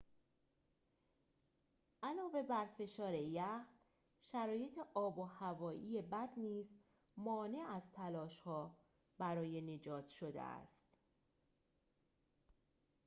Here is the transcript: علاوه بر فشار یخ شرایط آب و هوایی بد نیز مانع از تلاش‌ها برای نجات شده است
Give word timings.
علاوه 2.03 2.41
بر 2.49 2.65
فشار 2.65 3.13
یخ 3.13 3.61
شرایط 4.21 4.79
آب 4.93 5.19
و 5.19 5.23
هوایی 5.23 6.01
بد 6.01 6.29
نیز 6.37 6.73
مانع 7.17 7.65
از 7.69 7.91
تلاش‌ها 7.93 8.77
برای 9.17 9.61
نجات 9.61 10.07
شده 10.07 10.41
است 10.41 10.91